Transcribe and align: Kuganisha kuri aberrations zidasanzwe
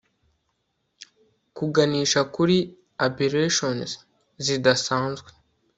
Kuganisha 1.57 2.21
kuri 2.35 2.57
aberrations 3.05 3.91
zidasanzwe 4.45 5.29